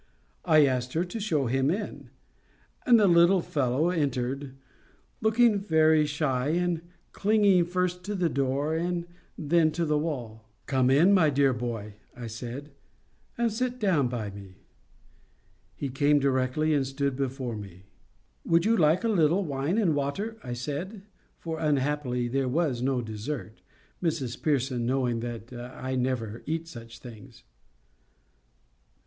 I 0.45 0.65
asked 0.65 0.93
her 0.93 1.05
to 1.05 1.19
show 1.19 1.45
him 1.45 1.69
in; 1.69 2.09
and 2.87 2.99
the 2.99 3.05
little 3.05 3.41
fellow 3.43 3.91
entered, 3.91 4.55
looking 5.21 5.59
very 5.59 6.07
shy, 6.07 6.47
and 6.47 6.81
clinging 7.11 7.65
first 7.65 8.03
to 8.05 8.15
the 8.15 8.27
door 8.27 8.73
and 8.75 9.05
then 9.37 9.69
to 9.73 9.85
the 9.85 9.99
wall. 9.99 10.49
"Come, 10.65 10.89
my 11.13 11.29
dear 11.29 11.53
boy," 11.53 11.97
I 12.17 12.25
said, 12.25 12.71
"and 13.37 13.53
sit 13.53 13.77
down 13.79 14.07
by 14.07 14.31
me." 14.31 14.55
He 15.75 15.89
came 15.89 16.17
directly 16.17 16.73
and 16.73 16.87
stood 16.87 17.15
before 17.15 17.55
me. 17.55 17.83
"Would 18.43 18.65
you 18.65 18.75
like 18.75 19.03
a 19.03 19.07
little 19.07 19.45
wine 19.45 19.77
and 19.77 19.93
water?" 19.93 20.37
I 20.43 20.53
said; 20.53 21.03
for 21.37 21.59
unhappily 21.59 22.27
there 22.27 22.49
was 22.49 22.81
no 22.81 23.01
dessert, 23.03 23.61
Mrs 24.01 24.41
Pearson 24.41 24.87
knowing 24.87 25.19
that 25.19 25.53
I 25.53 25.93
never 25.95 26.41
eat 26.47 26.67
such 26.67 26.97
things. 26.97 27.43